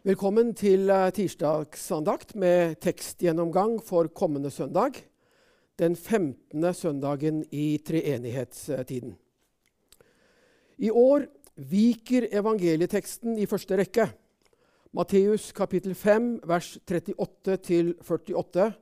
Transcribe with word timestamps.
Velkommen 0.00 0.54
til 0.56 0.88
eh, 0.88 1.10
tirsdagsandakt 1.12 2.30
med 2.40 2.78
tekstgjennomgang 2.80 3.74
for 3.84 4.08
kommende 4.16 4.48
søndag, 4.48 4.96
den 5.76 5.92
15. 5.92 6.64
søndagen 6.72 7.42
i 7.52 7.76
treenighetstiden. 7.84 9.12
I 10.80 10.88
år 10.88 11.26
viker 11.68 12.30
evangelieteksten 12.32 13.36
i 13.36 13.44
første 13.44 13.76
rekke, 13.82 14.08
Matteus 14.96 15.50
kapittel 15.52 15.92
5, 15.92 16.32
vers 16.48 16.72
38-48, 16.88 18.72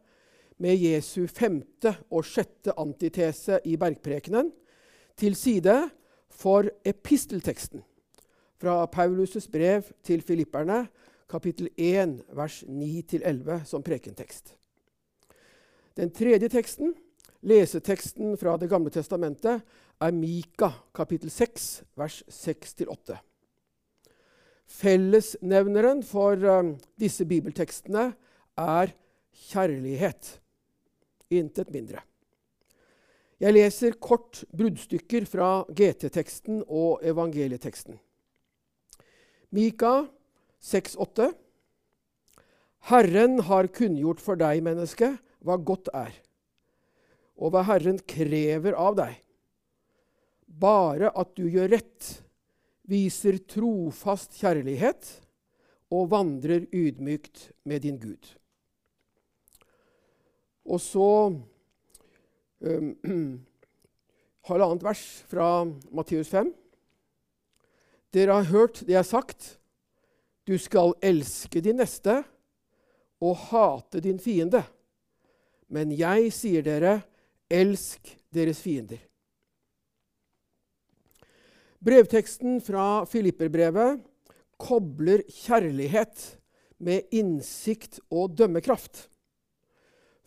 med 0.62 0.86
Jesu 0.86 1.26
femte 1.26 1.96
og 2.14 2.30
sjette 2.30 2.78
antitese 2.78 3.58
i 3.66 3.74
bergprekenen, 3.74 4.54
til 5.18 5.34
side 5.34 5.80
for 6.30 6.70
epistelteksten 6.86 7.82
fra 8.58 8.86
Paulus' 8.86 9.50
brev 9.50 9.82
til 10.02 10.22
filipperne, 10.22 10.86
kapittel 11.30 11.68
1, 11.76 12.22
vers 12.34 12.62
9-11, 12.66 13.64
som 13.64 13.82
prekentekst. 13.82 14.54
Den 15.96 16.10
tredje 16.14 16.48
teksten, 16.48 16.94
leseteksten 17.42 18.36
fra 18.38 18.56
Det 18.56 18.70
gamle 18.70 18.90
testamentet, 18.90 19.62
er 20.00 20.10
Mika, 20.14 20.70
kapittel 20.94 21.30
6, 21.30 21.82
vers 21.96 22.22
6-8. 22.30 23.18
Fellesnevneren 24.68 26.02
for 26.04 26.36
um, 26.58 26.74
disse 27.00 27.24
bibeltekstene 27.24 28.12
er 28.58 28.92
kjærlighet. 29.48 30.40
Intet 31.30 31.70
mindre. 31.72 32.02
Jeg 33.40 33.54
leser 33.54 33.94
kort 34.02 34.44
bruddstykker 34.50 35.26
fra 35.30 35.62
GT-teksten 35.70 36.64
og 36.66 37.04
evangelieteksten. 37.06 37.98
Mika 39.54 40.06
6,8. 40.60 41.32
Herren 42.88 43.40
har 43.48 43.68
kunngjort 43.72 44.20
for 44.22 44.38
deg, 44.40 44.60
menneske, 44.64 45.14
hva 45.44 45.56
godt 45.56 45.90
er, 45.96 46.12
og 47.38 47.54
hva 47.54 47.64
Herren 47.68 48.00
krever 48.08 48.76
av 48.76 48.98
deg. 48.98 49.16
Bare 50.48 51.12
at 51.16 51.34
du 51.38 51.46
gjør 51.48 51.72
rett, 51.76 52.10
viser 52.88 53.38
trofast 53.48 54.38
kjærlighet 54.40 55.10
og 55.92 56.10
vandrer 56.12 56.66
ydmykt 56.74 57.50
med 57.68 57.84
din 57.84 57.98
Gud. 58.00 58.34
Og 60.68 60.80
så 60.84 61.10
um, 62.60 62.90
halvannet 64.48 64.84
vers 64.84 65.04
fra 65.28 65.48
Matteus 65.92 66.28
5. 66.32 66.52
Dere 68.14 68.38
har 68.38 68.48
hørt 68.48 68.80
det 68.84 68.94
jeg 68.94 69.02
har 69.02 69.08
sagt. 69.08 69.58
Du 70.48 70.56
skal 70.60 70.94
elske 71.04 71.60
din 71.60 71.76
neste 71.76 72.22
og 73.20 73.36
hate 73.50 74.00
din 74.00 74.20
fiende. 74.22 74.62
Men 75.68 75.92
jeg 75.92 76.32
sier 76.32 76.64
dere, 76.64 77.02
elsk 77.52 78.14
deres 78.32 78.60
fiender. 78.64 79.00
Brevteksten 81.84 82.58
fra 82.64 83.04
Filipperbrevet 83.06 84.00
kobler 84.58 85.22
kjærlighet 85.30 86.24
med 86.82 87.12
innsikt 87.14 88.00
og 88.10 88.34
dømmekraft. 88.38 89.06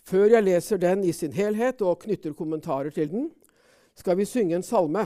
Før 0.07 0.31
jeg 0.31 0.45
leser 0.45 0.79
den 0.81 1.03
i 1.03 1.11
sin 1.15 1.33
helhet 1.35 1.81
og 1.85 1.99
knytter 2.05 2.33
kommentarer 2.37 2.93
til 2.93 3.09
den, 3.11 3.29
skal 3.97 4.17
vi 4.17 4.25
synge 4.25 4.55
en 4.55 4.65
salme 4.65 5.03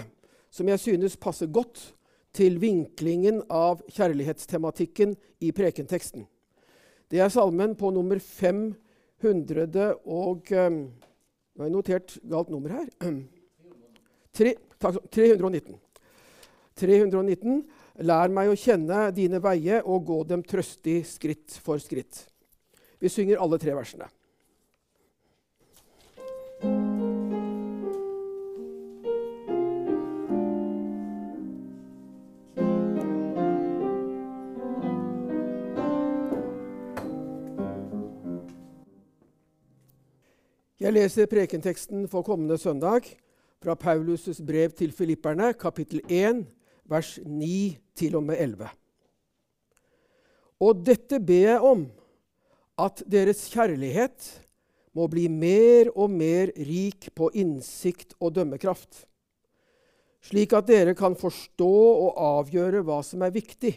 som 0.53 0.69
jeg 0.69 0.79
synes 0.79 1.17
passer 1.17 1.49
godt 1.51 1.81
til 2.36 2.59
vinklingen 2.59 3.41
av 3.50 3.81
kjærlighetstematikken 3.95 5.16
i 5.44 5.51
prekenteksten. 5.56 6.25
Det 7.12 7.22
er 7.22 7.31
salmen 7.31 7.75
på 7.79 7.91
nummer 7.96 8.19
500 8.19 9.96
og 10.03 10.51
um, 10.51 10.85
Nå 11.56 11.63
har 11.63 11.69
jeg 11.69 11.72
notert 11.72 12.13
galt 12.28 12.50
nummer 12.51 12.74
her. 12.75 12.88
3, 14.35 14.51
takk, 14.84 14.97
319. 15.16 15.78
319. 16.75 17.62
Lær 18.03 18.34
meg 18.35 18.51
å 18.51 18.57
kjenne 18.59 19.06
dine 19.16 19.40
veier 19.40 19.88
og 19.88 20.03
gå 20.09 20.18
dem 20.28 20.44
trøstig 20.44 20.97
skritt 21.07 21.56
for 21.63 21.79
skritt. 21.79 22.25
Vi 23.00 23.07
synger 23.07 23.40
alle 23.40 23.59
tre 23.62 23.72
versene. 23.78 24.09
Jeg 40.85 40.94
leser 40.94 41.25
prekenteksten 41.25 42.03
for 42.06 42.22
kommende 42.22 42.59
søndag 42.62 43.07
fra 43.57 43.73
Paulus' 43.73 44.38
brev 44.46 44.69
til 44.78 44.91
filipperne, 44.94 45.47
kapittel 45.57 46.03
1, 46.06 46.44
vers 46.85 47.16
9 47.25 47.78
til 47.97 48.18
og 48.19 48.22
med 48.28 48.38
11. 48.38 48.68
Og 50.62 50.84
dette 50.85 51.18
ber 51.18 51.47
jeg 51.47 51.63
om, 51.66 51.88
at 52.78 53.01
deres 53.09 53.41
kjærlighet 53.50 54.28
må 54.94 55.07
bli 55.09 55.24
mer 55.25 55.90
og 55.95 56.13
mer 56.13 56.51
rik 56.53 57.07
på 57.18 57.31
innsikt 57.34 58.13
og 58.19 58.35
dømmekraft, 58.35 59.07
slik 60.22 60.53
at 60.53 60.68
dere 60.69 60.94
kan 60.94 61.18
forstå 61.18 61.72
og 61.95 62.22
avgjøre 62.28 62.84
hva 62.85 63.00
som 63.01 63.25
er 63.25 63.34
viktig, 63.34 63.74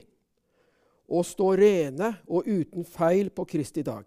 og 1.09 1.25
stå 1.25 1.55
rene 1.57 2.13
og 2.29 2.45
uten 2.45 2.85
feil 2.85 3.33
på 3.33 3.49
Kristi 3.49 3.87
dag, 3.87 4.05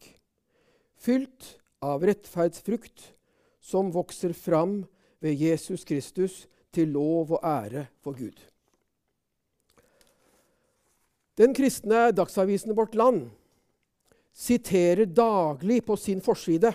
fylt 1.02 1.56
av 1.82 2.06
rettferdsfrukt 2.06 3.12
som 3.62 3.92
vokser 3.94 4.34
fram 4.34 4.82
ved 5.22 5.38
Jesus 5.38 5.84
Kristus 5.86 6.46
til 6.74 6.94
lov 6.96 7.36
og 7.36 7.44
ære 7.46 7.88
for 8.02 8.18
Gud. 8.18 8.38
Den 11.38 11.56
kristne 11.58 12.10
dagsavisen 12.14 12.76
Vårt 12.78 12.96
Land 12.96 13.30
siterer 14.34 15.06
daglig 15.06 15.82
på 15.86 15.96
sin 15.98 16.22
forside 16.22 16.74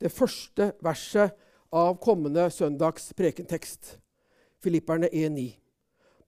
det 0.00 0.12
første 0.12 0.70
verset 0.80 1.34
av 1.72 1.98
kommende 2.02 2.46
søndags 2.50 3.12
prekentekst, 3.16 3.96
Filipperne 4.60 5.08
1,9, 5.12 5.46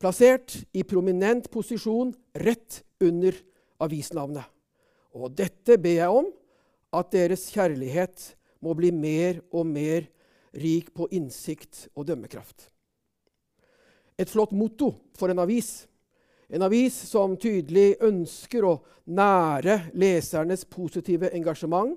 plassert 0.00 0.56
i 0.72 0.84
prominent 0.88 1.48
posisjon 1.52 2.12
rett 2.34 2.82
under 3.02 3.36
avisnavnet. 3.82 4.44
Og 5.12 5.32
dette 5.36 5.76
ber 5.80 5.98
jeg 5.98 6.20
om 6.22 6.30
at 6.92 7.12
deres 7.14 7.48
kjærlighet 7.52 8.32
må 8.62 8.74
bli 8.78 8.92
mer 8.94 9.40
og 9.50 9.66
mer 9.66 10.06
rik 10.52 10.92
på 10.94 11.08
innsikt 11.16 11.86
og 11.96 12.06
dømmekraft. 12.10 12.68
Et 14.20 14.28
flott 14.28 14.52
motto 14.52 14.92
for 15.16 15.32
en 15.32 15.40
avis. 15.42 15.86
En 16.52 16.62
avis 16.66 16.94
som 17.08 17.38
tydelig 17.40 17.96
ønsker 18.04 18.66
å 18.68 18.76
nære 19.08 19.78
lesernes 19.96 20.66
positive 20.68 21.32
engasjement 21.32 21.96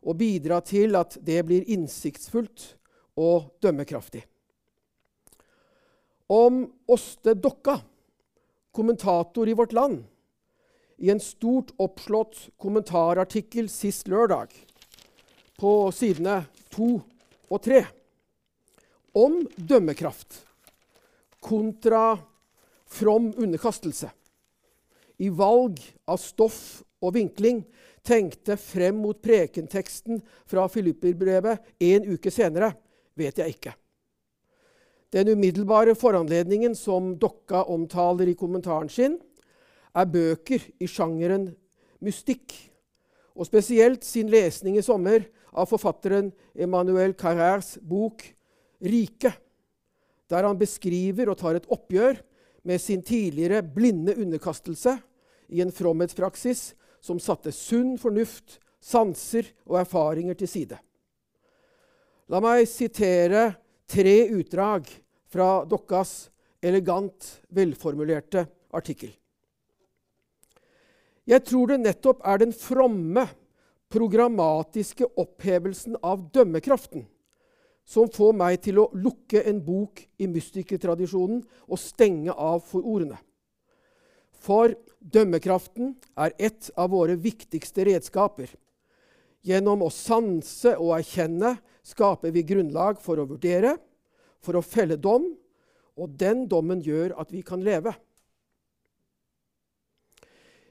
og 0.00 0.16
bidra 0.16 0.60
til 0.64 0.94
at 0.96 1.18
det 1.20 1.42
blir 1.44 1.66
innsiktsfullt 1.74 2.68
og 3.20 3.50
dømmekraftig. 3.60 4.22
Om 6.30 6.62
Åste 6.86 7.34
Dokka, 7.34 7.80
kommentator 8.70 9.50
i 9.50 9.56
Vårt 9.58 9.74
Land, 9.74 10.04
i 11.00 11.10
en 11.10 11.20
stort 11.20 11.72
oppslått 11.80 12.50
kommentarartikkel 12.60 13.70
sist 13.72 14.08
lørdag 14.08 14.52
på 15.60 15.72
sidene 15.96 16.42
to 16.72 16.98
og 17.50 17.62
tre 17.64 17.82
om 19.16 19.40
dømmekraft 19.56 20.42
kontra 21.40 22.18
from 22.90 23.30
underkastelse. 23.36 24.10
I 25.20 25.28
valg 25.32 25.80
av 26.08 26.20
stoff 26.20 26.82
og 27.00 27.14
vinkling 27.16 27.62
tenkte 28.06 28.56
frem 28.60 29.00
mot 29.00 29.20
prekenteksten 29.22 30.20
fra 30.48 30.66
Filipperbrevet 30.72 31.64
en 31.80 32.08
uke 32.12 32.32
senere, 32.32 32.72
vet 33.16 33.40
jeg 33.40 33.56
ikke. 33.56 33.74
Den 35.10 35.32
umiddelbare 35.32 35.96
foranledningen 35.98 36.76
som 36.78 37.16
Dokka 37.18 37.64
omtaler 37.72 38.30
i 38.30 38.36
kommentaren 38.38 38.88
sin, 38.92 39.18
er 39.96 40.10
bøker 40.10 40.64
i 40.80 40.88
sjangeren 40.88 41.50
mystikk, 42.04 42.54
og 43.34 43.46
spesielt 43.48 44.04
sin 44.04 44.30
lesning 44.30 44.76
i 44.78 44.84
sommer 44.84 45.24
av 45.50 45.68
forfatteren 45.70 46.30
Emmanuel 46.54 47.14
Carrers 47.18 47.76
bok 47.80 48.22
'Rike', 48.80 49.32
der 50.30 50.46
han 50.46 50.58
beskriver 50.58 51.30
og 51.30 51.38
tar 51.38 51.58
et 51.58 51.68
oppgjør 51.68 52.20
med 52.62 52.80
sin 52.80 53.02
tidligere 53.02 53.62
blinde 53.62 54.14
underkastelse 54.16 54.98
i 55.48 55.60
en 55.60 55.72
fromhetspraksis 55.72 56.74
som 57.00 57.18
satte 57.18 57.52
sunn 57.52 57.96
fornuft, 57.98 58.60
sanser 58.80 59.48
og 59.66 59.80
erfaringer 59.82 60.36
til 60.38 60.48
side. 60.48 60.78
La 62.30 62.40
meg 62.40 62.68
sitere 62.68 63.50
tre 63.90 64.30
utdrag 64.30 64.86
fra 65.30 65.64
Dokkas 65.68 66.30
elegant 66.62 67.40
velformulerte 67.50 68.46
artikkel. 68.76 69.10
Jeg 71.30 71.46
tror 71.46 71.70
det 71.70 71.78
nettopp 71.84 72.24
er 72.26 72.42
den 72.42 72.52
fromme, 72.56 73.28
programmatiske 73.90 75.06
opphevelsen 75.18 75.96
av 76.06 76.28
dømmekraften 76.30 77.08
som 77.90 78.10
får 78.12 78.36
meg 78.38 78.60
til 78.62 78.78
å 78.78 78.90
lukke 78.94 79.42
en 79.50 79.58
bok 79.66 80.04
i 80.22 80.28
mystikertradisjonen 80.30 81.40
og 81.66 81.80
stenge 81.80 82.30
av 82.30 82.62
for 82.68 82.86
ordene. 82.86 83.18
For 84.40 84.76
dømmekraften 85.00 85.96
er 86.22 86.36
et 86.38 86.70
av 86.78 86.92
våre 86.94 87.16
viktigste 87.18 87.88
redskaper. 87.88 88.52
Gjennom 89.42 89.82
å 89.82 89.90
sanse 89.90 90.76
og 90.78 90.94
erkjenne 91.00 91.56
skaper 91.82 92.30
vi 92.30 92.44
grunnlag 92.46 93.00
for 93.02 93.18
å 93.18 93.26
vurdere, 93.26 93.74
for 94.40 94.56
å 94.56 94.64
felle 94.64 95.00
dom, 95.00 95.26
og 95.98 96.14
den 96.20 96.46
dommen 96.48 96.80
gjør 96.84 97.16
at 97.20 97.32
vi 97.34 97.42
kan 97.44 97.64
leve. 97.64 97.92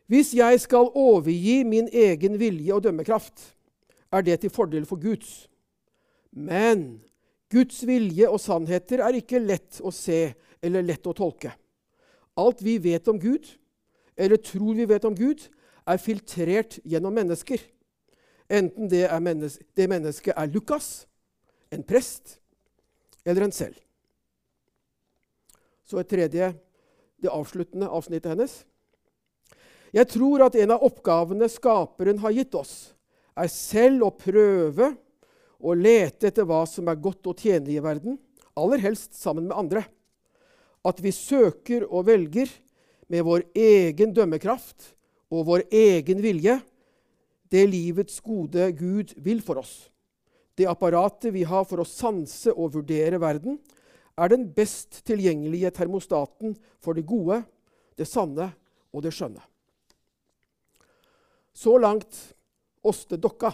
Hvis 0.10 0.34
jeg 0.34 0.58
skal 0.64 0.90
overgi 0.98 1.62
min 1.64 1.90
egen 1.94 2.40
vilje 2.42 2.74
og 2.74 2.82
dømmekraft, 2.84 3.44
er 4.10 4.26
det 4.26 4.40
til 4.42 4.50
fordel 4.50 4.88
for 4.90 4.98
Guds. 4.98 5.46
Men 6.34 7.04
Guds 7.54 7.84
vilje 7.86 8.30
og 8.30 8.40
sannheter 8.42 9.04
er 9.06 9.20
ikke 9.20 9.42
lett 9.42 9.78
å 9.86 9.92
se 9.94 10.32
eller 10.66 10.86
lett 10.86 11.06
å 11.06 11.14
tolke. 11.14 11.52
Alt 12.38 12.64
vi 12.66 12.80
vet 12.82 13.08
om 13.12 13.20
Gud, 13.22 13.46
eller 14.18 14.42
tror 14.42 14.74
vi 14.78 14.88
vet 14.90 15.06
om 15.06 15.14
Gud, 15.18 15.46
er 15.86 16.02
filtrert 16.02 16.80
gjennom 16.86 17.14
mennesker. 17.14 17.62
Enten 18.50 18.90
det, 18.90 19.06
menneske, 19.22 19.66
det 19.78 19.88
mennesket 19.90 20.34
er 20.34 20.50
Lukas, 20.50 21.06
en 21.70 21.86
prest 21.86 22.40
eller 23.26 23.46
en 23.46 23.54
selv. 23.54 23.78
Så 25.86 26.02
et 26.02 26.10
tredje, 26.10 26.50
det 27.22 27.34
avsluttende 27.34 27.90
avsnittet 27.90 28.34
hennes. 28.34 28.60
Jeg 29.95 30.09
tror 30.12 30.45
at 30.45 30.57
en 30.59 30.75
av 30.75 30.83
oppgavene 30.86 31.50
Skaperen 31.50 32.19
har 32.21 32.36
gitt 32.36 32.56
oss, 32.57 32.94
er 33.33 33.50
selv 33.50 34.06
å 34.06 34.13
prøve 34.13 34.91
å 35.59 35.75
lete 35.75 36.30
etter 36.30 36.45
hva 36.47 36.62
som 36.69 36.88
er 36.91 37.00
godt 37.01 37.30
og 37.31 37.39
tjenlig 37.41 37.80
i 37.80 37.83
verden, 37.83 38.18
aller 38.59 38.81
helst 38.83 39.15
sammen 39.18 39.47
med 39.50 39.57
andre. 39.57 39.83
At 40.86 41.01
vi 41.03 41.12
søker 41.15 41.86
og 41.88 42.07
velger 42.07 42.51
med 43.09 43.25
vår 43.25 43.47
egen 43.57 44.13
dømmekraft 44.15 44.94
og 45.33 45.47
vår 45.50 45.65
egen 45.74 46.21
vilje 46.24 46.59
det 47.50 47.65
livets 47.65 48.19
gode 48.21 48.69
Gud 48.77 49.15
vil 49.18 49.41
for 49.41 49.62
oss. 49.63 49.89
Det 50.53 50.68
apparatet 50.69 51.33
vi 51.33 51.45
har 51.47 51.65
for 51.65 51.81
å 51.81 51.88
sanse 51.88 52.53
og 52.53 52.75
vurdere 52.75 53.19
verden, 53.21 53.57
er 54.19 54.31
den 54.31 54.50
best 54.51 55.01
tilgjengelige 55.07 55.71
termostaten 55.74 56.57
for 56.83 56.97
det 56.97 57.07
gode, 57.07 57.41
det 57.95 58.07
sanne 58.07 58.51
og 58.91 59.06
det 59.06 59.15
skjønne. 59.15 59.49
Så 61.60 61.78
langt 61.78 62.36
Åste 62.82 63.18
Dokka. 63.18 63.54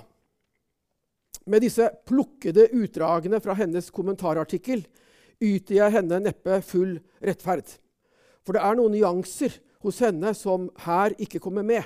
Med 1.46 1.64
disse 1.66 1.88
plukkede 2.06 2.68
utdragene 2.78 3.40
fra 3.42 3.56
hennes 3.58 3.88
kommentarartikkel 3.90 4.84
yter 5.42 5.78
jeg 5.80 5.94
henne 5.96 6.20
neppe 6.22 6.60
full 6.62 7.00
rettferd. 7.26 7.66
For 8.46 8.54
det 8.54 8.62
er 8.62 8.78
noen 8.78 8.94
nyanser 8.94 9.56
hos 9.82 10.04
henne 10.06 10.36
som 10.38 10.68
her 10.86 11.16
ikke 11.18 11.42
kommer 11.42 11.66
med. 11.66 11.82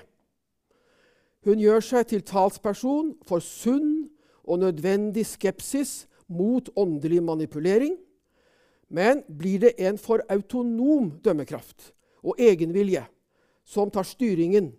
Hun 1.47 1.63
gjør 1.63 1.87
seg 1.87 2.11
til 2.11 2.25
talsperson 2.27 3.13
for 3.23 3.39
sunn 3.39 4.09
og 4.43 4.59
nødvendig 4.65 5.23
skepsis 5.23 6.03
mot 6.27 6.67
åndelig 6.75 7.21
manipulering. 7.23 7.95
Men 8.91 9.23
blir 9.23 9.63
det 9.63 9.77
en 9.87 9.95
for 9.95 10.27
autonom 10.27 11.13
dømmekraft 11.23 11.93
og 12.27 12.35
egenvilje 12.43 13.07
som 13.63 13.87
tar 13.87 14.03
styringen 14.03 14.73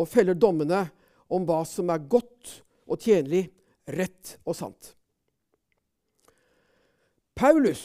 og 0.00 0.08
feller 0.08 0.38
dommene 0.38 0.86
om 1.30 1.44
hva 1.46 1.62
som 1.68 1.90
er 1.92 2.06
godt 2.10 2.60
og 2.90 3.00
tjenlig, 3.00 3.46
rett 3.90 4.36
og 4.44 4.56
sant. 4.56 4.94
Paulus 7.36 7.82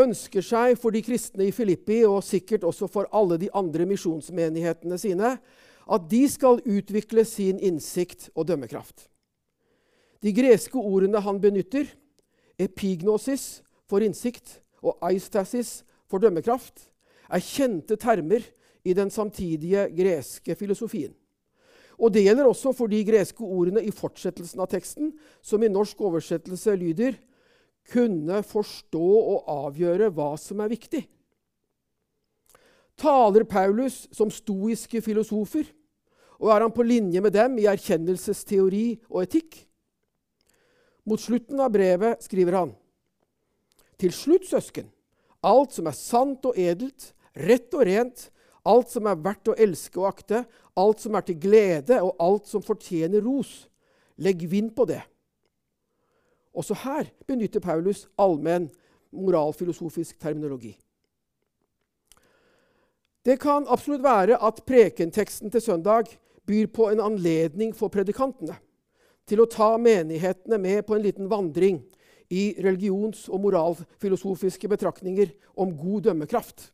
ønsker 0.00 0.44
seg 0.44 0.76
for 0.80 0.94
de 0.94 1.02
kristne 1.04 1.46
i 1.48 1.54
Filippi, 1.54 2.00
og 2.06 2.24
sikkert 2.24 2.64
også 2.66 2.88
for 2.90 3.08
alle 3.14 3.38
de 3.40 3.50
andre 3.56 3.86
misjonsmenighetene 3.88 4.98
sine, 5.00 5.36
at 5.90 6.06
de 6.10 6.22
skal 6.30 6.62
utvikle 6.62 7.24
sin 7.26 7.58
innsikt 7.58 8.28
og 8.34 8.48
dømmekraft. 8.50 9.08
De 10.20 10.32
greske 10.36 10.78
ordene 10.78 11.22
han 11.24 11.40
benytter, 11.40 11.88
epignosis 12.60 13.62
for 13.88 14.04
innsikt 14.04 14.58
og 14.84 15.00
eistasis 15.08 15.80
for 16.10 16.22
dømmekraft, 16.22 16.90
er 17.30 17.44
kjente 17.44 17.96
termer 18.00 18.44
i 18.84 18.94
den 18.96 19.10
samtidige 19.12 19.86
greske 19.96 20.56
filosofien. 20.58 21.14
Og 22.00 22.12
Det 22.12 22.24
gjelder 22.24 22.48
også 22.48 22.72
for 22.72 22.88
de 22.88 23.02
greske 23.04 23.44
ordene 23.44 23.82
i 23.84 23.92
fortsettelsen 23.92 24.60
av 24.62 24.70
teksten, 24.72 25.12
som 25.42 25.62
i 25.62 25.68
norsk 25.68 26.00
oversettelse 26.00 26.76
lyder 26.76 27.18
'kunne 27.90 28.42
forstå 28.42 29.10
og 29.34 29.44
avgjøre 29.46 30.10
hva 30.10 30.36
som 30.38 30.60
er 30.60 30.68
viktig'. 30.68 31.06
Taler 32.96 33.44
Paulus 33.44 34.08
som 34.12 34.30
stoiske 34.30 35.00
filosofer, 35.00 35.64
og 36.40 36.50
er 36.52 36.60
han 36.60 36.72
på 36.72 36.84
linje 36.84 37.20
med 37.20 37.32
dem 37.32 37.58
i 37.58 37.68
erkjennelsesteori 37.68 39.00
og 39.10 39.22
etikk? 39.22 39.66
Mot 41.04 41.20
slutten 41.20 41.60
av 41.60 41.72
brevet 41.72 42.22
skriver 42.22 42.52
han.: 42.52 42.74
Til 43.98 44.12
slutt, 44.12 44.46
søsken, 44.48 44.90
alt 45.42 45.72
som 45.72 45.86
er 45.86 45.96
sant 45.96 46.44
og 46.44 46.56
edelt, 46.56 47.12
rett 47.36 47.72
og 47.74 47.86
rent, 47.88 48.30
alt 48.64 48.90
som 48.92 49.08
er 49.08 49.20
verdt 49.20 49.52
å 49.52 49.56
elske 49.58 50.00
og 50.00 50.10
akte, 50.10 50.44
alt 50.78 51.00
som 51.02 51.16
er 51.16 51.24
til 51.26 51.38
glede, 51.40 52.00
og 52.02 52.16
alt 52.20 52.50
som 52.50 52.64
fortjener 52.64 53.22
ros. 53.24 53.66
Legg 54.20 54.44
vind 54.50 54.74
på 54.76 54.84
det. 54.88 55.00
Også 56.52 56.76
her 56.82 57.08
benytter 57.28 57.62
Paulus 57.62 58.06
allmenn 58.20 58.68
moralfilosofisk 59.16 60.18
terminologi. 60.20 60.74
Det 63.24 63.36
kan 63.40 63.68
absolutt 63.68 64.02
være 64.02 64.38
at 64.40 64.62
prekenteksten 64.66 65.52
til 65.52 65.62
søndag 65.62 66.08
byr 66.48 66.70
på 66.72 66.88
en 66.90 67.02
anledning 67.04 67.74
for 67.76 67.92
predikantene 67.92 68.56
til 69.28 69.42
å 69.42 69.48
ta 69.50 69.76
menighetene 69.78 70.58
med 70.58 70.82
på 70.88 70.96
en 70.96 71.04
liten 71.04 71.28
vandring 71.30 71.82
i 72.30 72.54
religions- 72.62 73.28
og 73.28 73.42
moralfilosofiske 73.44 74.68
betraktninger 74.70 75.30
om 75.54 75.76
god 75.76 76.08
dømmekraft 76.08 76.70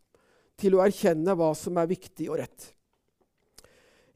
til 0.61 0.77
å 0.77 0.83
erkjenne 0.85 1.35
hva 1.37 1.53
som 1.57 1.77
er 1.81 1.91
viktig 1.91 2.31
og 2.31 2.41
rett. 2.41 2.73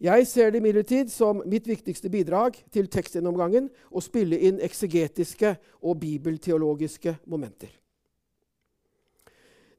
Jeg 0.01 0.25
ser 0.25 0.49
det 0.53 0.63
imidlertid 0.63 1.11
som 1.13 1.43
mitt 1.45 1.67
viktigste 1.69 2.09
bidrag 2.09 2.57
til 2.73 2.87
tekstgjennomgangen 2.89 3.67
å 3.93 4.01
spille 4.01 4.39
inn 4.49 4.63
eksegetiske 4.65 5.53
og 5.85 5.99
bibelteologiske 6.01 7.19
momenter. 7.29 7.69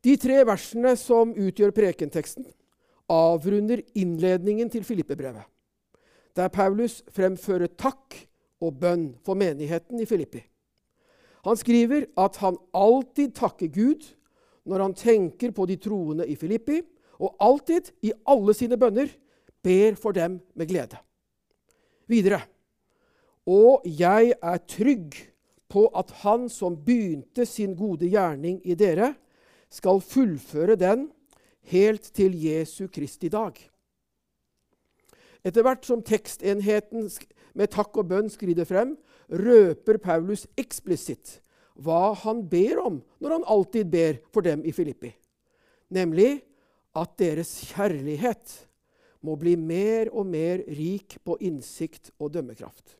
De 0.06 0.14
tre 0.22 0.44
versene 0.46 0.94
som 0.98 1.34
utgjør 1.34 1.74
prekenteksten, 1.74 2.46
avrunder 3.12 3.82
innledningen 3.98 4.70
til 4.72 4.86
Filippe-brevet, 4.86 5.44
der 6.38 6.54
Paulus 6.54 7.02
fremfører 7.12 7.74
takk 7.74 8.16
og 8.62 8.78
bønn 8.82 9.12
for 9.26 9.38
menigheten 9.38 10.00
i 10.02 10.08
Filippi. 10.10 10.44
Han 11.46 11.58
skriver 11.58 12.06
at 12.22 12.38
han 12.44 12.60
alltid 12.78 13.34
takker 13.42 13.74
Gud 13.74 14.06
når 14.66 14.86
han 14.86 14.96
tenker 14.98 15.54
på 15.56 15.66
de 15.70 15.78
troende 15.82 16.28
i 16.30 16.36
Filippi, 16.40 16.82
og 17.22 17.36
alltid, 17.42 17.92
i 18.02 18.14
alle 18.30 18.54
sine 18.58 18.78
bønner, 18.82 19.10
ber 19.62 19.98
for 20.00 20.16
dem 20.16 20.40
med 20.58 20.70
glede. 20.70 20.98
Videre. 22.10 22.42
Og 23.46 23.86
jeg 23.86 24.34
er 24.38 24.64
trygg 24.70 25.18
på 25.72 25.88
at 25.96 26.12
Han 26.24 26.50
som 26.50 26.76
begynte 26.76 27.46
sin 27.46 27.76
gode 27.76 28.10
gjerning 28.10 28.60
i 28.66 28.76
dere, 28.76 29.14
skal 29.72 30.02
fullføre 30.04 30.76
den 30.76 31.08
helt 31.72 32.10
til 32.14 32.36
Jesu 32.36 32.88
Kristi 32.92 33.30
dag. 33.32 33.56
Etter 35.46 35.64
hvert 35.66 35.86
som 35.88 36.04
tekstenheten 36.06 37.08
med 37.58 37.72
takk 37.72 37.96
og 37.98 38.10
bønn 38.12 38.30
skrider 38.30 38.68
frem, 38.68 38.98
røper 39.32 39.98
Paulus 40.02 40.44
eksplisitt 40.60 41.40
hva 41.76 42.14
han 42.24 42.44
ber 42.50 42.82
om 42.82 43.00
når 43.22 43.38
han 43.38 43.48
alltid 43.48 43.92
ber 43.92 44.20
for 44.34 44.46
dem 44.46 44.66
i 44.66 44.74
Filippi, 44.76 45.12
nemlig 45.90 46.42
at 46.98 47.14
deres 47.20 47.54
kjærlighet 47.72 48.58
må 49.22 49.36
bli 49.40 49.56
mer 49.56 50.10
og 50.12 50.26
mer 50.28 50.64
rik 50.68 51.20
på 51.24 51.38
innsikt 51.46 52.12
og 52.20 52.34
dømmekraft. 52.34 52.98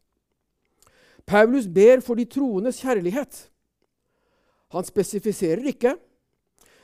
Paulus 1.26 1.68
ber 1.68 2.02
for 2.04 2.18
de 2.18 2.26
troendes 2.30 2.82
kjærlighet. 2.82 3.48
Han 4.72 4.86
spesifiserer 4.88 5.66
ikke. 5.72 5.96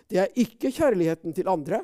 Det 0.08 0.20
er 0.22 0.40
ikke 0.40 0.72
kjærligheten 0.72 1.34
til 1.36 1.50
andre, 1.52 1.82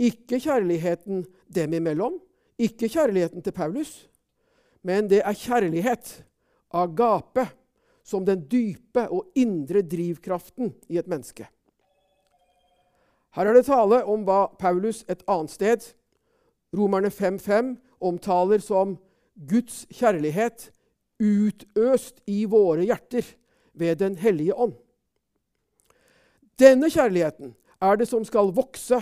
ikke 0.00 0.40
kjærligheten 0.40 1.24
dem 1.54 1.72
imellom, 1.76 2.18
ikke 2.60 2.88
kjærligheten 2.88 3.42
til 3.42 3.52
Paulus, 3.52 4.10
men 4.84 5.08
det 5.08 5.22
er 5.24 5.36
kjærlighet, 5.36 6.24
agape, 6.72 7.46
som 8.06 8.24
den 8.26 8.42
dype 8.50 9.06
og 9.08 9.30
indre 9.38 9.82
drivkraften 9.82 10.74
i 10.88 10.98
et 11.00 11.08
menneske. 11.10 11.46
Her 13.36 13.46
er 13.46 13.54
det 13.54 13.68
tale 13.68 14.02
om 14.10 14.24
hva 14.26 14.48
Paulus 14.58 15.04
et 15.08 15.22
annet 15.30 15.54
sted, 15.54 15.84
Romerne 16.74 17.10
5.5 17.10 17.74
omtaler 18.00 18.62
som 18.62 18.94
Guds 19.34 19.84
kjærlighet 19.90 20.70
utøst 21.20 22.22
i 22.30 22.44
våre 22.48 22.86
hjerter 22.86 23.26
ved 23.74 23.98
Den 24.00 24.16
hellige 24.16 24.54
ånd. 24.54 24.74
Denne 26.60 26.90
kjærligheten 26.92 27.54
er 27.80 27.96
det 27.96 28.08
som 28.08 28.24
skal 28.26 28.52
vokse 28.54 29.00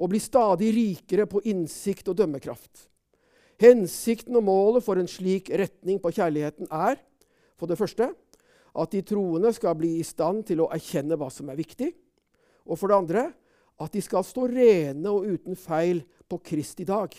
og 0.00 0.10
bli 0.12 0.20
stadig 0.22 0.72
rikere 0.74 1.26
på 1.30 1.42
innsikt 1.44 2.08
og 2.08 2.18
dømmekraft. 2.18 2.86
Hensikten 3.60 4.36
og 4.40 4.46
målet 4.46 4.84
for 4.84 4.98
en 4.98 5.08
slik 5.10 5.50
retning 5.52 6.00
på 6.00 6.12
kjærligheten 6.16 6.70
er 6.72 6.96
for 7.60 7.70
det 7.70 7.78
første 7.78 8.08
at 8.70 8.92
de 8.94 9.02
troende 9.02 9.52
skal 9.52 9.76
bli 9.78 9.96
i 9.98 10.06
stand 10.06 10.44
til 10.48 10.62
å 10.62 10.70
erkjenne 10.72 11.18
hva 11.18 11.28
som 11.32 11.48
er 11.50 11.58
viktig. 11.58 11.90
Og 12.70 12.78
for 12.78 12.90
det 12.90 12.98
andre 13.00 13.24
at 13.80 13.94
de 13.94 14.02
skal 14.04 14.24
stå 14.26 14.46
rene 14.50 15.10
og 15.10 15.26
uten 15.26 15.58
feil 15.58 16.02
på 16.30 16.38
Kristi 16.44 16.86
dag. 16.86 17.14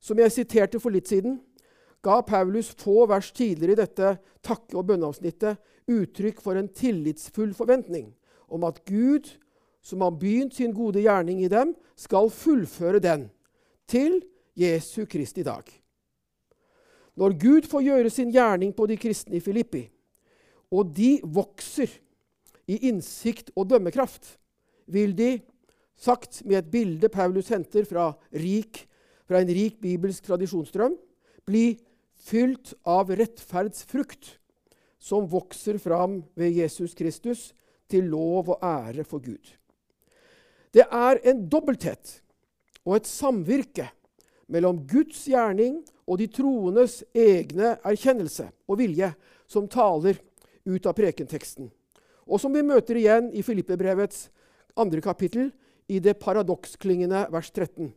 Som 0.00 0.18
jeg 0.22 0.34
siterte 0.34 0.80
for 0.82 0.94
litt 0.94 1.10
siden, 1.10 1.38
ga 2.02 2.20
Paulus 2.22 2.70
få 2.78 3.04
vers 3.10 3.30
tidligere 3.34 3.74
i 3.74 3.80
dette 3.82 4.12
takke- 4.46 4.78
og 4.78 4.86
bønneavsnittet 4.90 5.58
uttrykk 5.90 6.40
for 6.42 6.58
en 6.58 6.70
tillitsfull 6.70 7.54
forventning 7.56 8.12
om 8.48 8.64
at 8.68 8.80
Gud, 8.86 9.28
som 9.82 10.02
har 10.04 10.14
begynt 10.16 10.56
sin 10.56 10.72
gode 10.74 11.02
gjerning 11.02 11.42
i 11.42 11.50
dem, 11.52 11.74
skal 11.96 12.30
fullføre 12.30 13.02
den 13.02 13.28
til 13.88 14.22
Jesu 14.56 15.04
Kristi 15.10 15.44
dag. 15.46 15.66
Når 17.18 17.34
Gud 17.40 17.66
får 17.66 17.82
gjøre 17.82 18.10
sin 18.14 18.30
gjerning 18.30 18.70
på 18.76 18.86
de 18.86 18.96
kristne 19.00 19.38
i 19.38 19.42
Filippi, 19.42 19.88
og 20.70 20.92
de 20.94 21.16
vokser 21.24 21.90
i 22.68 22.76
innsikt 22.90 23.50
og 23.56 23.70
dømmekraft, 23.72 24.36
vil 24.86 25.16
de, 25.16 25.38
sagt 25.98 26.44
med 26.46 26.60
et 26.60 26.70
bilde 26.70 27.10
Paulus 27.10 27.50
henter 27.50 27.88
fra, 27.88 28.12
rik, 28.30 28.84
fra 29.26 29.42
en 29.42 29.50
rik 29.50 29.80
bibelsk 29.82 30.28
tradisjonsstrøm, 30.28 30.94
bli 31.48 31.72
fylt 32.28 32.74
av 32.86 33.10
rettferdsfrukt 33.10 34.36
som 34.98 35.26
vokser 35.30 35.78
fram 35.82 36.20
ved 36.38 36.54
Jesus 36.60 36.94
Kristus 36.98 37.52
til 37.90 38.10
lov 38.12 38.52
og 38.54 38.62
ære 38.62 39.04
for 39.06 39.22
Gud. 39.24 39.54
Det 40.74 40.84
er 40.84 41.20
en 41.26 41.46
dobbelthet 41.50 42.18
og 42.84 42.98
et 42.98 43.08
samvirke 43.08 43.88
mellom 44.48 44.80
Guds 44.88 45.26
gjerning 45.28 45.82
og 46.08 46.18
de 46.20 46.28
troendes 46.32 47.02
egne 47.16 47.76
erkjennelse 47.86 48.48
og 48.68 48.80
vilje 48.80 49.12
som 49.48 49.68
taler 49.70 50.18
ut 50.68 50.88
av 50.88 50.96
prekenteksten, 50.96 51.68
og 52.28 52.40
som 52.40 52.52
vi 52.52 52.64
møter 52.64 52.98
igjen 53.00 53.30
i 53.32 53.44
Filippebrevets 53.44 54.28
andre 54.78 55.00
kapittel 55.04 55.50
i 55.88 56.00
det 56.04 56.18
paradoksklingende 56.20 57.26
vers 57.32 57.50
13. 57.50 57.92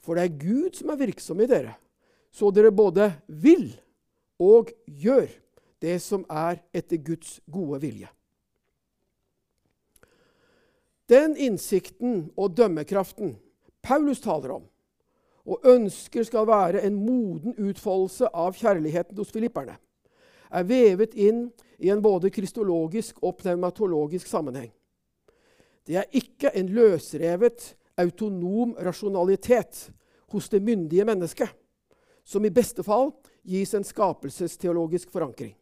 For 0.00 0.16
det 0.16 0.24
er 0.24 0.38
Gud 0.40 0.78
som 0.78 0.92
er 0.92 1.00
virksom 1.00 1.42
i 1.44 1.48
dere, 1.50 1.74
så 2.32 2.52
dere 2.54 2.72
både 2.72 3.10
vil 3.26 3.70
og 4.40 4.72
gjør 4.86 5.28
det 5.82 5.98
som 6.02 6.24
er 6.30 6.62
etter 6.74 7.00
Guds 7.02 7.38
gode 7.50 7.80
vilje. 7.82 8.08
Den 11.08 11.36
innsikten 11.40 12.26
og 12.36 12.56
dømmekraften 12.56 13.38
Paulus 13.84 14.20
taler 14.20 14.58
om, 14.58 14.64
og 15.48 15.64
ønsker 15.64 16.26
skal 16.28 16.46
være 16.48 16.82
en 16.84 16.96
moden 17.00 17.56
utfoldelse 17.56 18.28
av 18.36 18.56
kjærligheten 18.58 19.16
hos 19.16 19.32
filipperne, 19.32 19.78
er 20.48 20.68
vevet 20.68 21.14
inn 21.16 21.46
i 21.78 21.90
en 21.92 22.02
både 22.04 22.30
kristologisk 22.32 23.22
og 23.22 23.38
pneumatologisk 23.40 24.28
sammenheng. 24.28 24.70
Det 25.88 25.96
er 25.96 26.08
ikke 26.12 26.52
en 26.56 26.68
løsrevet, 26.72 27.74
autonom 27.98 28.76
rasjonalitet 28.78 29.88
hos 30.30 30.46
det 30.52 30.60
myndige 30.62 31.02
mennesket, 31.08 31.50
som 32.22 32.44
i 32.44 32.52
beste 32.54 32.84
fall 32.86 33.10
gis 33.42 33.72
en 33.74 33.86
skapelsesteologisk 33.86 35.10
forankring. 35.10 35.56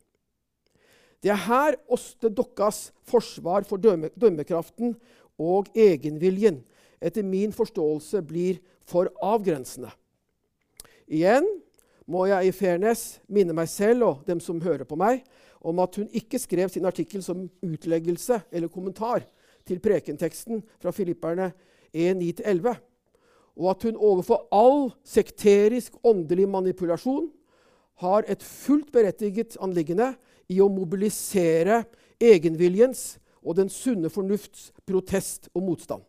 Det 1.23 1.33
er 1.33 1.45
her 1.47 1.79
Åste 1.89 2.29
Dokkas 2.29 2.91
forsvar 3.09 3.65
for 3.65 3.81
dømme, 3.81 4.11
dømmekraften 4.13 4.93
og 5.41 5.71
egenviljen 5.73 6.61
etter 7.01 7.25
min 7.25 7.55
forståelse 7.57 8.21
blir 8.27 8.61
for 8.87 9.11
avgrensende. 9.23 9.91
Igjen 11.07 11.47
må 12.07 12.27
jeg 12.31 12.49
i 12.49 12.55
fairness 12.55 13.19
minne 13.27 13.55
meg 13.57 13.71
selv 13.71 14.07
og 14.07 14.27
dem 14.29 14.41
som 14.43 14.63
hører 14.63 14.87
på 14.87 14.99
meg, 14.99 15.25
om 15.67 15.81
at 15.83 15.99
hun 15.99 16.11
ikke 16.15 16.39
skrev 16.39 16.71
sin 16.71 16.87
artikkel 16.87 17.23
som 17.25 17.49
utleggelse 17.65 18.41
eller 18.55 18.71
kommentar 18.71 19.27
til 19.67 19.81
prekenteksten 19.83 20.63
fra 20.79 20.93
Filipperne 20.95 21.51
1.9-11, 21.91 22.77
og 23.57 23.71
at 23.73 23.87
hun 23.89 23.97
overfor 23.97 24.47
all 24.55 24.91
sekterisk 25.07 25.97
åndelig 26.07 26.47
manipulasjon 26.49 27.31
har 28.05 28.27
et 28.29 28.43
fullt 28.45 28.93
berettiget 28.93 29.57
anliggende 29.65 30.13
i 30.53 30.61
å 30.61 30.69
mobilisere 30.71 31.83
egenviljens 32.21 33.17
og 33.43 33.57
den 33.59 33.71
sunne 33.73 34.11
fornufts 34.13 34.71
protest 34.87 35.49
og 35.55 35.65
motstand. 35.71 36.05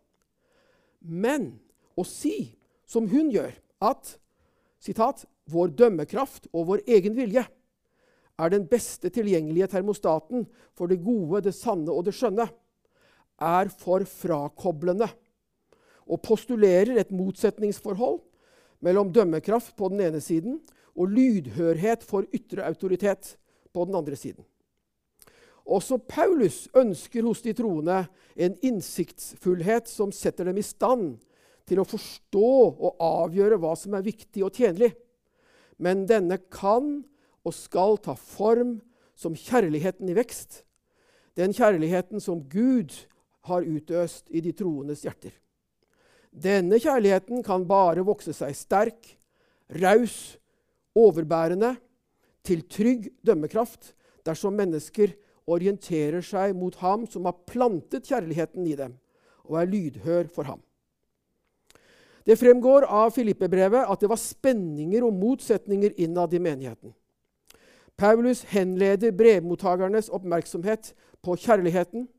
Men 1.02 1.54
å 1.98 2.04
si, 2.06 2.52
som 2.88 3.08
hun 3.12 3.32
gjør, 3.32 3.52
at 3.82 4.18
citat, 4.80 5.26
'vår 5.48 5.76
dømmekraft 5.76 6.48
og 6.54 6.68
vår 6.68 6.82
egen 6.88 7.16
vilje' 7.16 7.48
er 8.38 8.50
den 8.50 8.68
beste 8.70 9.10
tilgjengelige 9.10 9.68
termostaten 9.68 10.46
for 10.78 10.88
det 10.88 11.04
gode, 11.04 11.42
det 11.42 11.56
sanne 11.56 11.92
og 11.92 12.06
det 12.06 12.14
skjønne, 12.14 12.48
er 13.38 13.70
for 13.70 14.06
frakoblende 14.06 15.10
og 16.08 16.22
postulerer 16.22 16.98
et 16.98 17.12
motsetningsforhold 17.12 18.20
mellom 18.86 19.12
dømmekraft 19.14 19.76
på 19.78 19.90
den 19.90 20.02
ene 20.08 20.22
siden 20.22 20.62
og 20.98 21.14
lydhørhet 21.14 22.06
for 22.06 22.26
ytre 22.34 22.66
autoritet 22.66 23.36
på 23.74 23.86
den 23.86 23.96
andre 23.96 24.16
siden. 24.16 24.46
Også 25.68 25.98
Paulus 25.98 26.70
ønsker 26.78 27.26
hos 27.28 27.42
de 27.44 27.54
troende 27.54 28.06
en 28.36 28.56
innsiktsfullhet 28.64 29.90
som 29.92 30.14
setter 30.16 30.48
dem 30.48 30.62
i 30.62 30.66
stand 30.66 31.18
til 31.68 31.82
å 31.82 31.88
forstå 31.88 32.50
og 32.72 33.02
avgjøre 33.04 33.60
hva 33.62 33.74
som 33.80 33.98
er 33.98 34.06
viktig 34.06 34.46
og 34.46 34.56
tjenlig. 34.56 34.94
Men 35.78 36.06
denne 36.10 36.40
kan 36.52 37.02
og 37.48 37.56
skal 37.56 38.00
ta 38.04 38.16
form 38.18 38.78
som 39.18 39.36
kjærligheten 39.38 40.10
i 40.10 40.16
vekst. 40.18 40.64
Den 41.38 41.54
kjærligheten 41.54 42.24
som 42.24 42.42
Gud 42.50 42.94
har 43.48 43.66
utøst 43.66 44.32
i 44.34 44.42
de 44.44 44.54
troendes 44.58 45.04
hjerter. 45.06 45.34
Denne 46.32 46.80
kjærligheten 46.82 47.44
kan 47.46 47.66
bare 47.70 48.06
vokse 48.06 48.34
seg 48.36 48.56
sterk, 48.58 49.14
raus, 49.82 50.38
overbærende, 50.98 51.76
til 52.48 52.62
trygg 52.72 53.10
dømmekraft 53.28 53.92
dersom 54.28 54.56
mennesker 54.56 55.12
orienterer 55.48 56.24
seg 56.24 56.54
mot 56.56 56.76
ham 56.80 57.04
som 57.10 57.28
har 57.28 57.42
plantet 57.48 58.08
kjærligheten 58.08 58.68
i 58.68 58.76
dem, 58.80 58.96
og 59.48 59.60
er 59.62 59.72
lydhør 59.72 60.30
for 60.32 60.48
ham. 60.48 60.62
Det 62.28 62.36
fremgår 62.36 62.84
av 62.84 63.14
Filippe-brevet 63.16 63.88
at 63.88 64.02
det 64.04 64.10
var 64.12 64.20
spenninger 64.20 65.06
og 65.08 65.16
motsetninger 65.16 65.94
innad 66.04 66.34
i 66.36 66.42
menigheten. 66.44 66.92
Paulus 67.96 68.42
henleder 68.52 69.14
brevmottakernes 69.16 70.10
oppmerksomhet 70.12 70.92
på 71.24 71.38
kjærligheten, 71.40 72.10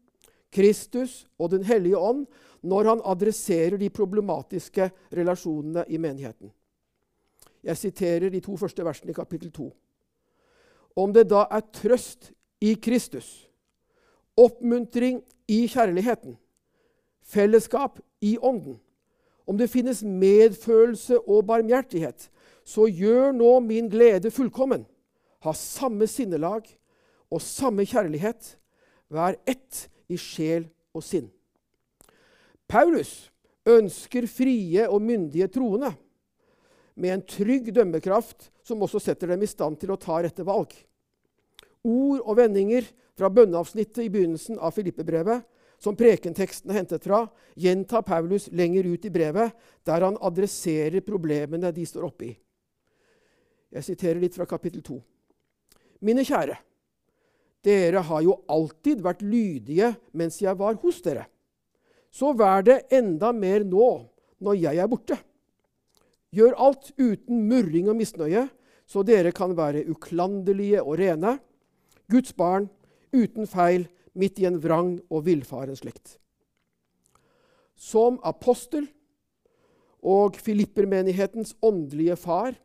Kristus 0.49 1.27
og 1.39 1.51
Den 1.51 1.69
hellige 1.69 2.01
ånd 2.01 2.25
når 2.65 2.89
han 2.89 3.05
adresserer 3.05 3.77
de 3.77 3.91
problematiske 3.93 4.89
relasjonene 5.13 5.85
i 5.89 6.01
menigheten. 6.01 6.51
Jeg 7.63 7.77
siterer 7.77 8.33
de 8.33 8.41
to 8.41 8.57
første 8.57 8.85
versene 8.85 9.13
i 9.13 9.21
kapittel 9.21 9.53
2. 9.53 9.69
Om 10.97 11.13
det 11.13 11.29
da 11.29 11.45
er 11.53 11.69
trøst 11.69 12.33
i 12.65 12.75
Kristus, 12.81 13.45
oppmuntring 14.41 15.21
i 15.49 15.67
kjærligheten, 15.69 16.39
fellesskap 17.23 18.01
i 18.25 18.39
Ånden, 18.41 18.81
om 19.49 19.57
det 19.57 19.71
finnes 19.73 20.03
medfølelse 20.05 21.23
og 21.25 21.47
barmhjertighet, 21.49 22.29
så 22.69 22.85
gjør 22.85 23.33
nå 23.33 23.55
min 23.65 23.89
glede 23.89 24.31
fullkommen. 24.35 24.85
Ha 25.41 25.55
samme 25.57 26.09
sinnelag 26.11 26.67
og 27.33 27.41
samme 27.41 27.87
kjærlighet. 27.89 28.59
Vær 29.09 29.39
ett 29.49 29.87
i 30.13 30.19
sjel 30.21 30.67
og 30.93 31.05
sinn. 31.07 31.31
Paulus 32.69 33.31
ønsker 33.69 34.29
frie 34.29 34.85
og 34.89 35.01
myndige 35.01 35.49
troende 35.53 35.95
med 36.99 37.15
en 37.15 37.25
trygg 37.25 37.71
dømmekraft 37.73 38.51
som 38.67 38.83
også 38.85 39.01
setter 39.01 39.33
dem 39.33 39.45
i 39.45 39.49
stand 39.49 39.79
til 39.81 39.95
å 39.95 40.01
ta 40.01 40.19
rette 40.21 40.45
valg. 40.45 40.75
Ord 41.89 42.21
og 42.21 42.37
vendinger 42.37 42.85
fra 43.17 43.31
bønneavsnittet 43.33 44.05
i 44.05 44.11
begynnelsen 44.13 44.59
av 44.61 44.75
Filippebrevet, 44.77 45.41
som 45.79 45.97
prekenteksten 45.97 46.73
er 46.73 46.81
hentet 46.81 47.05
fra, 47.07 47.25
gjentar 47.55 48.03
Paulus 48.07 48.49
lenger 48.51 48.89
ut 48.91 49.05
i 49.07 49.13
brevet, 49.15 49.55
der 49.87 50.05
han 50.05 50.19
adresserer 50.21 51.05
problemene 51.07 51.71
de 51.75 51.87
står 51.87 52.09
oppe 52.09 52.31
i. 52.31 52.33
Jeg 53.75 53.87
siterer 53.87 54.21
litt 54.23 54.35
fra 54.35 54.47
kapittel 54.49 54.83
2. 54.83 54.99
Mine 56.07 56.25
kjære, 56.27 56.57
dere 57.67 58.03
har 58.07 58.23
jo 58.25 58.39
alltid 58.51 59.03
vært 59.05 59.25
lydige 59.27 59.93
mens 60.17 60.39
jeg 60.43 60.57
var 60.59 60.79
hos 60.83 61.01
dere. 61.05 61.27
Så 62.11 62.33
vær 62.33 62.65
det 62.65 62.87
enda 62.95 63.33
mer 63.37 63.67
nå, 63.67 63.89
når 64.41 64.61
jeg 64.63 64.81
er 64.81 64.89
borte. 64.91 65.19
Gjør 66.35 66.57
alt 66.61 66.91
uten 66.99 67.45
murring 67.49 67.91
og 67.91 67.99
misnøye, 67.99 68.47
så 68.89 69.05
dere 69.05 69.35
kan 69.37 69.53
være 69.57 69.85
uklanderlige 69.93 70.83
og 70.83 70.99
rene, 71.01 71.37
Guds 72.09 72.33
barn, 72.33 72.71
uten 73.13 73.49
feil, 73.49 73.85
midt 74.15 74.41
i 74.41 74.47
en 74.49 74.61
vrang 74.63 74.95
og 75.11 75.27
villfaren 75.27 75.77
slekt. 75.79 76.17
Som 77.79 78.19
apostel 78.27 78.87
og 80.03 80.39
Filippermenighetens 80.39 81.55
åndelige 81.63 82.17
far 82.19 82.57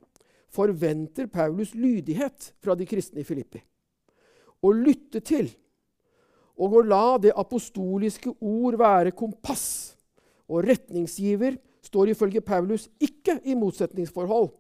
forventer 0.53 1.27
Paulus 1.27 1.73
lydighet 1.73 2.53
fra 2.61 2.75
de 2.77 2.85
kristne 2.85 3.23
i 3.23 3.27
Filippi. 3.27 3.61
Å 4.63 4.71
lytte 4.71 5.21
til 5.25 5.49
og 6.61 6.77
å 6.77 6.83
la 6.85 7.17
det 7.17 7.33
apostoliske 7.35 8.35
ord 8.37 8.77
være 8.77 9.15
kompass 9.17 9.95
og 10.45 10.65
retningsgiver 10.67 11.57
står 11.83 12.13
ifølge 12.13 12.43
Paulus 12.45 12.87
ikke 13.01 13.39
i 13.49 13.55
motsetningsforhold 13.57 14.51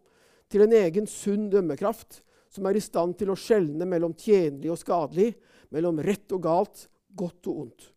til 0.51 0.65
en 0.65 0.75
egen 0.77 1.07
sunn 1.09 1.49
dømmekraft 1.53 2.21
som 2.53 2.65
er 2.69 2.77
i 2.77 2.83
stand 2.83 3.15
til 3.17 3.31
å 3.33 3.37
skjelne 3.39 3.85
mellom 3.89 4.13
tjenlig 4.17 4.69
og 4.73 4.77
skadelig, 4.81 5.31
mellom 5.73 5.99
rett 6.05 6.31
og 6.35 6.43
galt, 6.45 6.87
godt 7.13 7.49
og 7.49 7.59
ondt. 7.65 7.89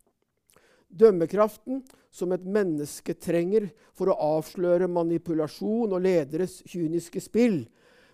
Dømmekraften 0.96 1.82
som 2.14 2.32
et 2.32 2.44
menneske 2.44 3.16
trenger 3.20 3.68
for 3.96 4.10
å 4.10 4.18
avsløre 4.38 4.88
manipulasjon 4.88 5.92
og 5.92 6.04
lederes 6.04 6.62
kyniske 6.68 7.20
spill 7.20 7.64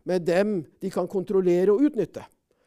med 0.08 0.24
dem 0.26 0.62
de 0.82 0.90
kan 0.90 1.06
kontrollere 1.10 1.74
og 1.74 1.84
utnytte, 1.86 2.24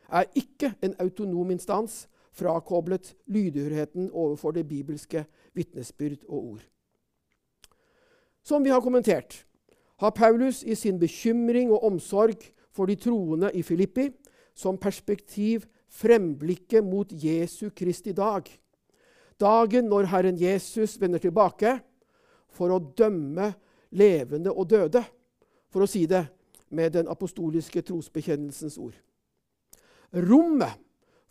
er 0.08 0.30
ikke 0.38 0.72
en 0.86 0.96
autonom 1.02 1.52
instans 1.52 2.06
frakoblet 2.36 3.14
lydhørheten 3.32 4.10
overfor 4.12 4.56
det 4.56 4.68
bibelske 4.70 5.26
vitnesbyrd 5.56 6.24
og 6.28 6.40
ord. 6.40 6.64
Som 8.46 8.64
vi 8.64 8.70
har 8.70 8.84
kommentert, 8.84 9.46
har 9.98 10.12
Paulus 10.12 10.64
i 10.64 10.76
sin 10.76 11.00
bekymring 11.00 11.72
og 11.72 11.84
omsorg 11.88 12.44
for 12.76 12.86
de 12.86 12.96
troende 13.00 13.50
i 13.56 13.64
Filippi 13.64 14.10
som 14.56 14.78
perspektiv 14.78 15.66
fremblikket 15.96 16.84
mot 16.84 17.12
Jesu 17.12 17.70
Kristi 17.70 18.14
dag. 18.16 18.50
Dagen 19.40 19.90
når 19.92 20.10
Herren 20.12 20.38
Jesus 20.40 20.98
vender 21.00 21.20
tilbake 21.24 21.78
for 22.56 22.72
å 22.72 22.80
dømme 22.80 23.52
levende 23.96 24.52
og 24.52 24.70
døde, 24.72 25.04
for 25.72 25.84
å 25.84 25.90
si 25.90 26.06
det 26.08 26.24
med 26.76 26.96
den 26.96 27.10
apostoliske 27.12 27.84
trosbekjennelsens 27.86 28.78
ord. 28.80 28.96
Rommet 30.16 30.80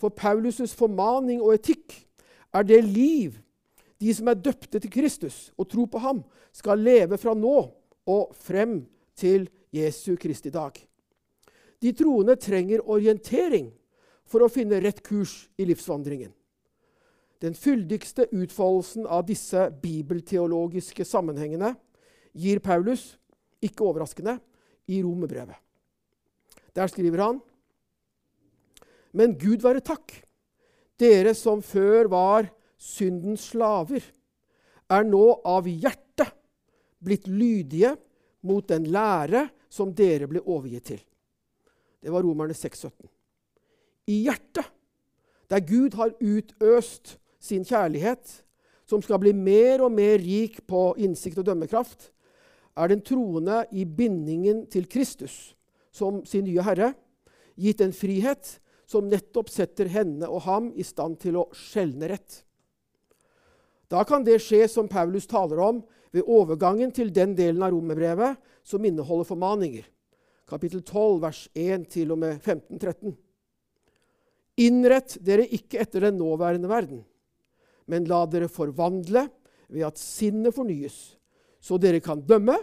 for 0.01 0.13
Paulus' 0.13 0.75
formaning 0.77 1.41
og 1.43 1.57
etikk 1.57 1.97
er 2.55 2.67
det 2.69 2.83
liv 2.85 3.39
de 4.01 4.13
som 4.13 4.29
er 4.29 4.41
døpte 4.41 4.81
til 4.81 4.93
Kristus 4.93 5.49
og 5.57 5.69
tror 5.71 5.89
på 5.89 6.01
ham, 6.03 6.21
skal 6.53 6.83
leve 6.83 7.19
fra 7.19 7.33
nå 7.35 7.57
og 8.11 8.35
frem 8.37 8.83
til 9.17 9.49
Jesu 9.73 10.15
Kristi 10.21 10.53
dag. 10.53 10.77
De 11.81 11.93
troende 11.97 12.37
trenger 12.41 12.85
orientering 12.85 13.71
for 14.29 14.45
å 14.45 14.51
finne 14.53 14.81
rett 14.83 15.03
kurs 15.05 15.45
i 15.61 15.67
livsvandringen. 15.69 16.33
Den 17.43 17.57
fyldigste 17.59 18.27
utfoldelsen 18.33 19.07
av 19.11 19.27
disse 19.29 19.67
bibelteologiske 19.83 21.05
sammenhengene 21.05 21.75
gir 22.33 22.63
Paulus, 22.65 23.15
ikke 23.61 23.85
overraskende, 23.85 24.39
i 24.89 25.01
Romerbrevet. 25.05 25.57
Der 26.77 26.91
skriver 26.91 27.23
han 27.23 27.39
Men 29.13 29.37
Gud 29.39 29.63
være 29.63 29.81
takk, 29.85 30.11
dere 30.99 31.35
som 31.39 31.63
før 31.63 32.11
var 32.11 32.49
syndens 32.81 33.47
slaver, 33.53 34.03
er 34.91 35.07
nå 35.07 35.25
av 35.47 35.69
hjertet 35.69 36.35
blitt 37.05 37.29
lydige 37.29 37.95
mot 38.45 38.67
den 38.69 38.89
lære 38.93 39.47
som 39.73 39.93
dere 39.95 40.29
ble 40.31 40.43
overgitt 40.45 40.91
til. 40.93 41.01
Det 42.03 42.13
var 42.13 42.25
Romerne 42.27 42.57
6,17. 42.57 43.14
I 44.11 44.25
hjertet, 44.27 44.67
der 45.51 45.61
Gud 45.65 45.95
har 45.99 46.15
utøst 46.21 47.17
sin 47.41 47.65
kjærlighet, 47.65 48.45
som 48.89 49.03
skal 49.03 49.21
bli 49.23 49.33
mer 49.33 49.85
og 49.85 49.93
mer 49.93 50.19
rik 50.21 50.61
på 50.69 50.93
innsikt 51.01 51.41
og 51.41 51.47
dømmekraft, 51.49 52.11
er 52.77 52.91
den 52.91 53.05
troende 53.07 53.63
i 53.73 53.85
bindingen 53.85 54.65
til 54.67 54.89
Kristus 54.91 55.55
som 55.95 56.25
sin 56.27 56.45
nye 56.49 56.65
herre 56.67 56.91
gitt 57.61 57.81
en 57.85 57.95
frihet 57.95 58.57
som 58.91 59.07
nettopp 59.09 59.51
setter 59.53 59.89
henne 59.93 60.27
og 60.29 60.43
ham 60.49 60.73
i 60.75 60.85
stand 60.85 61.21
til 61.23 61.39
å 61.39 61.47
skjelne 61.55 62.11
rett. 62.11 62.43
Da 63.89 64.03
kan 64.09 64.25
det 64.27 64.41
skje, 64.43 64.65
som 64.69 64.89
Paulus 64.91 65.29
taler 65.31 65.61
om, 65.63 65.83
ved 66.15 66.27
overgangen 66.31 66.93
til 66.95 67.11
den 67.15 67.35
delen 67.39 67.63
av 67.63 67.73
romerbrevet 67.75 68.39
som 68.67 68.85
inneholder 68.87 69.29
formaninger. 69.29 69.87
Kapittel 70.51 70.83
12, 70.83 71.21
vers 71.23 71.41
1 71.55 71.87
til 71.95 72.13
og 72.15 72.21
med 72.23 72.39
15-13. 72.43 73.15
Innrett 74.61 75.17
dere 75.25 75.47
ikke 75.51 75.81
etter 75.83 76.07
den 76.07 76.21
nåværende 76.21 76.71
verden, 76.71 77.01
men 77.91 78.07
la 78.07 78.23
dere 78.31 78.49
forvandle 78.49 79.27
ved 79.69 79.87
at 79.89 79.99
sinnet 79.99 80.55
fornyes, 80.55 81.17
så 81.59 81.79
dere 81.81 82.03
kan 82.05 82.23
dømme 82.23 82.57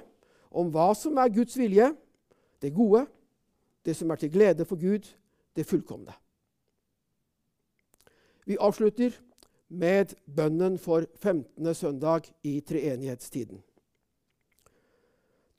om 0.51 0.71
hva 0.71 0.91
som 0.95 1.19
er 1.19 1.33
Guds 1.33 1.57
vilje, 1.59 1.89
det 2.61 2.73
gode, 2.75 3.05
det 3.83 3.95
som 3.97 4.11
er 4.11 4.21
til 4.21 4.31
glede 4.31 4.67
for 4.69 4.79
Gud, 4.79 5.07
det 5.55 5.65
fullkomne. 5.67 6.13
Vi 8.45 8.57
avslutter 8.59 9.15
med 9.71 10.15
bønnen 10.25 10.77
for 10.79 11.05
15. 11.19 11.75
søndag 11.75 12.31
i 12.43 12.59
treenighetstiden. 12.59 13.61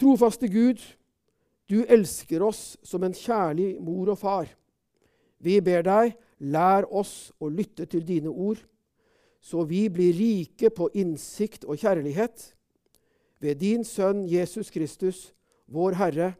Trofaste 0.00 0.48
Gud, 0.48 0.80
du 1.70 1.84
elsker 1.84 2.42
oss 2.42 2.76
som 2.82 3.04
en 3.04 3.14
kjærlig 3.14 3.76
mor 3.80 4.12
og 4.12 4.18
far. 4.18 4.50
Vi 5.42 5.60
ber 5.64 5.84
deg, 5.86 6.16
lær 6.42 6.86
oss 6.90 7.30
å 7.40 7.48
lytte 7.48 7.86
til 7.86 8.04
dine 8.06 8.30
ord, 8.30 8.58
så 9.42 9.64
vi 9.66 9.88
blir 9.90 10.14
rike 10.14 10.70
på 10.70 10.88
innsikt 10.94 11.64
og 11.64 11.78
kjærlighet. 11.82 12.52
Ved 13.42 13.58
din 13.62 13.84
Sønn 13.84 14.24
Jesus 14.30 14.70
Kristus, 14.70 15.32
vår 15.66 15.98
Herre, 15.98 16.32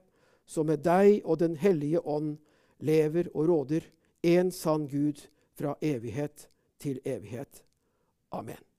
som 0.47 0.67
med 0.67 0.85
deg 0.85 1.23
og 1.25 1.39
Den 1.39 1.57
hellige 1.57 2.03
ånd 2.07 2.37
lever 2.79 3.31
og 3.35 3.49
råder, 3.49 3.87
en 4.23 4.51
sann 4.55 4.87
Gud 4.87 5.27
fra 5.59 5.75
evighet 5.83 6.49
til 6.79 7.01
evighet. 7.05 7.65
Amen. 8.31 8.72